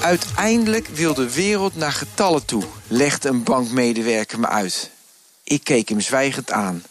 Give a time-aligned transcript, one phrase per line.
[0.00, 4.90] Uiteindelijk wil de wereld naar getallen toe, legde een bankmedewerker me uit.
[5.44, 6.84] Ik keek hem zwijgend aan.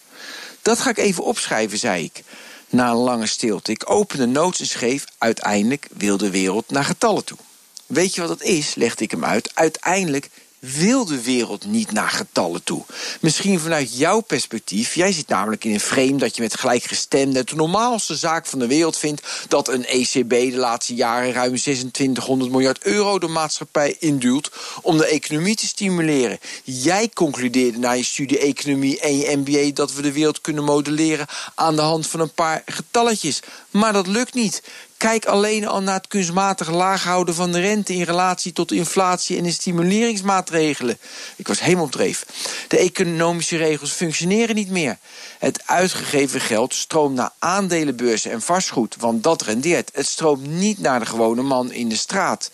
[0.61, 2.23] Dat ga ik even opschrijven, zei ik.
[2.69, 3.71] Na een lange stilte.
[3.71, 7.37] Ik opende notes en schreef: Uiteindelijk wil de wereld naar getallen toe.
[7.85, 8.75] Weet je wat dat is?
[8.75, 9.51] legde ik hem uit.
[9.53, 10.29] Uiteindelijk
[10.73, 12.85] wil de wereld niet naar getallen toe.
[13.21, 14.95] Misschien vanuit jouw perspectief.
[14.95, 18.67] Jij zit namelijk in een frame dat je met gelijkgestemde de normaalste zaak van de
[18.67, 24.51] wereld vindt dat een ECB de laatste jaren ruim 2600 miljard euro de maatschappij induwt
[24.81, 26.39] om de economie te stimuleren.
[26.63, 31.27] Jij concludeerde na je studie economie en je MBA dat we de wereld kunnen modelleren
[31.55, 33.39] aan de hand van een paar getalletjes.
[33.71, 34.63] Maar dat lukt niet.
[34.97, 39.37] Kijk alleen al naar het kunstmatig laag houden van de rente in relatie tot inflatie
[39.37, 40.97] en de stimuleringsmaatregelen.
[41.35, 42.25] Ik was helemaal dreef.
[42.67, 44.97] De economische regels functioneren niet meer.
[45.39, 49.89] Het uitgegeven geld stroomt naar aandelenbeurzen en vastgoed, want dat rendeert.
[49.93, 52.51] Het stroomt niet naar de gewone man in de straat.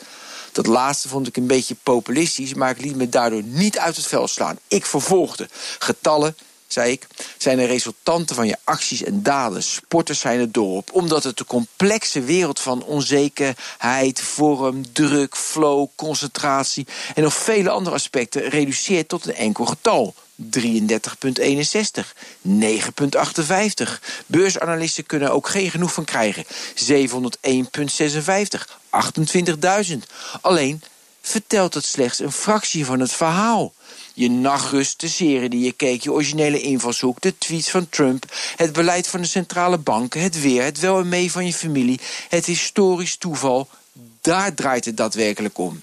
[0.52, 4.08] Dat laatste vond ik een beetje populistisch, maar ik liet me daardoor niet uit het
[4.08, 4.60] veld slaan.
[4.68, 5.50] Ik vervolgde.
[5.80, 6.36] Getallen,
[6.74, 9.64] zei ik, zijn de resultanten van je acties en daden.
[9.64, 16.88] Sporters zijn het dorp, omdat het de complexe wereld van onzekerheid, vorm, druk, flow, concentratie
[17.16, 20.14] en nog vele andere aspecten reduceert tot een enkel getal.
[20.42, 20.48] 33,61,
[22.42, 22.52] 9,58.
[24.26, 26.46] Beursanalisten kunnen ook geen genoeg van krijgen.
[26.46, 26.50] 701,56,
[29.90, 29.98] 28.000.
[30.42, 30.84] Alleen
[31.22, 33.74] vertelt het slechts een fractie van het verhaal
[34.14, 38.26] je nachtrust, de serie die je keek, je originele invalshoek, de tweets van Trump,
[38.56, 42.00] het beleid van de centrale banken, het weer, het wel en mee van je familie,
[42.30, 43.68] het historisch toeval.
[44.22, 45.82] Daar draait het daadwerkelijk om.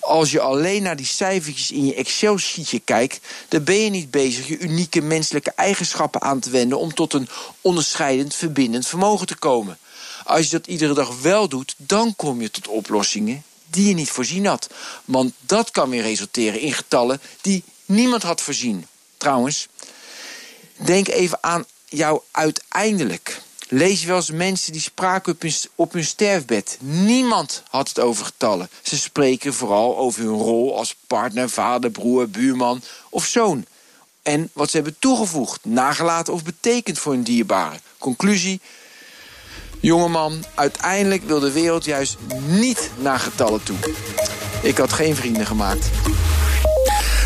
[0.00, 4.48] Als je alleen naar die cijfertjes in je Excel-sheetje kijkt, dan ben je niet bezig
[4.48, 7.28] je unieke menselijke eigenschappen aan te wenden om tot een
[7.60, 9.78] onderscheidend, verbindend vermogen te komen.
[10.24, 14.10] Als je dat iedere dag wel doet, dan kom je tot oplossingen die je niet
[14.10, 14.68] voorzien had.
[15.04, 18.86] Want dat kan weer resulteren in getallen die niemand had voorzien.
[19.16, 19.68] Trouwens,
[20.76, 23.40] denk even aan jou uiteindelijk.
[23.68, 25.38] Lees je wel eens mensen die spraken
[25.74, 26.76] op hun, sterfbed.
[26.80, 28.70] Niemand had het over getallen.
[28.82, 33.64] Ze spreken vooral over hun rol als partner, vader, broer, buurman of zoon.
[34.22, 37.80] En wat ze hebben toegevoegd, nagelaten of betekend voor hun dierbare.
[37.98, 38.60] Conclusie:
[39.82, 43.76] Jongeman, uiteindelijk wil de wereld juist niet naar getallen toe.
[44.62, 45.90] Ik had geen vrienden gemaakt.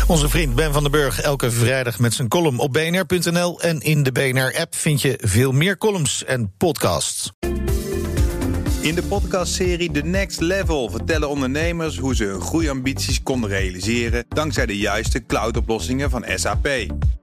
[0.07, 3.61] Onze vriend Ben van den Burg elke vrijdag met zijn column op bnr.nl.
[3.61, 7.31] En in de BNR-app vind je veel meer columns en podcasts.
[8.81, 14.65] In de podcastserie The Next Level vertellen ondernemers hoe ze hun groeiambities konden realiseren dankzij
[14.65, 16.67] de juiste cloudoplossingen van SAP.